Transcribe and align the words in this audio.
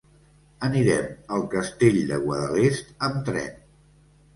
Anirem 0.67 1.35
al 1.37 1.47
Castell 1.53 2.03
de 2.11 2.21
Guadalest 2.27 2.93
amb 3.11 3.25
tren. 3.33 3.59